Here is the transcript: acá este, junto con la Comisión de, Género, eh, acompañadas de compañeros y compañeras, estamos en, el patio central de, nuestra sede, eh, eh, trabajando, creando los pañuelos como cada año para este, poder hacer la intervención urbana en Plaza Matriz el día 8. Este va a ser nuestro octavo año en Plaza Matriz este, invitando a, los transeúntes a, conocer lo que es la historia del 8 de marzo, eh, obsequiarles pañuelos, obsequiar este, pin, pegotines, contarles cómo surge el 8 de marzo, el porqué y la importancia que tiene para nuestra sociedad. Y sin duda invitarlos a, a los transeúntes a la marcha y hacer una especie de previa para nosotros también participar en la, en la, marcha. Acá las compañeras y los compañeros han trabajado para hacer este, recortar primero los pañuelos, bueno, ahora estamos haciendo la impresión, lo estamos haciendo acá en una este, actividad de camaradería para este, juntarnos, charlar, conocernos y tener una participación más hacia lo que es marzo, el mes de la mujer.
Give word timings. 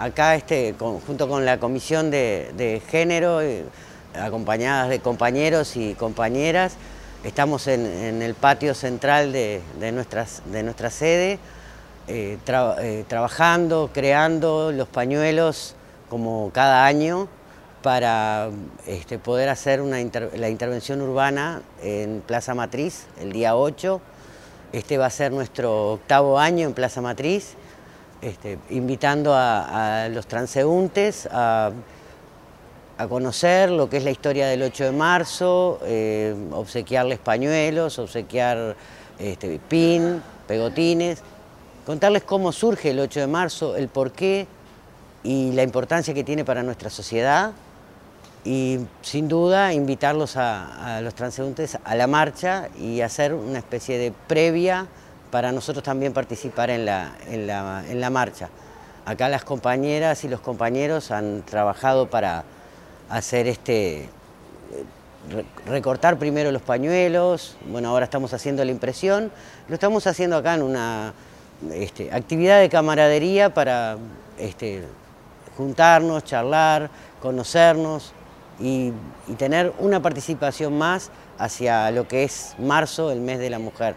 acá 0.00 0.34
este, 0.34 0.74
junto 0.78 1.28
con 1.28 1.44
la 1.44 1.60
Comisión 1.60 2.10
de, 2.10 2.82
Género, 2.88 3.42
eh, 3.42 3.64
acompañadas 4.14 4.88
de 4.88 5.00
compañeros 5.00 5.76
y 5.76 5.94
compañeras, 5.94 6.76
estamos 7.22 7.66
en, 7.66 8.22
el 8.22 8.34
patio 8.34 8.74
central 8.74 9.30
de, 9.30 9.60
nuestra 9.92 10.90
sede, 10.90 11.38
eh, 12.08 12.38
eh, 12.48 13.04
trabajando, 13.08 13.90
creando 13.92 14.72
los 14.72 14.88
pañuelos 14.88 15.74
como 16.08 16.50
cada 16.54 16.86
año 16.86 17.28
para 17.82 18.48
este, 18.86 19.18
poder 19.18 19.50
hacer 19.50 19.80
la 19.80 20.48
intervención 20.48 21.02
urbana 21.02 21.60
en 21.82 22.22
Plaza 22.26 22.54
Matriz 22.54 23.04
el 23.20 23.32
día 23.32 23.54
8. 23.54 24.00
Este 24.72 24.98
va 24.98 25.06
a 25.06 25.10
ser 25.10 25.32
nuestro 25.32 25.92
octavo 25.92 26.38
año 26.38 26.66
en 26.66 26.74
Plaza 26.74 27.00
Matriz 27.00 27.56
este, 28.22 28.58
invitando 28.68 29.32
a, 29.34 30.08
los 30.10 30.26
transeúntes 30.26 31.26
a, 31.32 31.72
conocer 33.08 33.70
lo 33.70 33.88
que 33.88 33.96
es 33.96 34.04
la 34.04 34.10
historia 34.10 34.46
del 34.46 34.62
8 34.62 34.84
de 34.84 34.92
marzo, 34.92 35.80
eh, 35.84 36.34
obsequiarles 36.52 37.18
pañuelos, 37.18 37.98
obsequiar 37.98 38.76
este, 39.18 39.58
pin, 39.70 40.22
pegotines, 40.46 41.22
contarles 41.86 42.24
cómo 42.24 42.52
surge 42.52 42.90
el 42.90 43.00
8 43.00 43.20
de 43.20 43.26
marzo, 43.26 43.74
el 43.74 43.88
porqué 43.88 44.46
y 45.22 45.52
la 45.52 45.62
importancia 45.62 46.12
que 46.12 46.24
tiene 46.24 46.44
para 46.44 46.62
nuestra 46.62 46.90
sociedad. 46.90 47.52
Y 48.44 48.80
sin 49.00 49.28
duda 49.28 49.72
invitarlos 49.72 50.36
a, 50.36 50.96
a 50.96 51.00
los 51.00 51.14
transeúntes 51.14 51.78
a 51.82 51.94
la 51.94 52.06
marcha 52.06 52.68
y 52.78 53.00
hacer 53.00 53.32
una 53.32 53.60
especie 53.60 53.96
de 53.96 54.12
previa 54.26 54.88
para 55.30 55.52
nosotros 55.52 55.82
también 55.84 56.12
participar 56.12 56.70
en 56.70 56.84
la, 56.86 57.12
en 57.28 58.00
la, 58.00 58.10
marcha. 58.10 58.48
Acá 59.04 59.28
las 59.28 59.44
compañeras 59.44 60.24
y 60.24 60.28
los 60.28 60.40
compañeros 60.40 61.10
han 61.10 61.42
trabajado 61.42 62.10
para 62.10 62.44
hacer 63.08 63.46
este, 63.46 64.08
recortar 65.66 66.18
primero 66.18 66.50
los 66.52 66.62
pañuelos, 66.62 67.56
bueno, 67.66 67.88
ahora 67.88 68.04
estamos 68.04 68.34
haciendo 68.34 68.64
la 68.64 68.70
impresión, 68.70 69.30
lo 69.68 69.74
estamos 69.74 70.06
haciendo 70.06 70.36
acá 70.36 70.54
en 70.54 70.62
una 70.62 71.12
este, 71.72 72.12
actividad 72.12 72.60
de 72.60 72.68
camaradería 72.68 73.52
para 73.52 73.98
este, 74.38 74.84
juntarnos, 75.56 76.24
charlar, 76.24 76.90
conocernos 77.22 78.12
y 78.58 78.92
tener 79.38 79.72
una 79.78 80.02
participación 80.02 80.76
más 80.76 81.10
hacia 81.38 81.90
lo 81.90 82.06
que 82.06 82.24
es 82.24 82.54
marzo, 82.58 83.10
el 83.10 83.20
mes 83.20 83.38
de 83.38 83.48
la 83.48 83.58
mujer. 83.58 83.94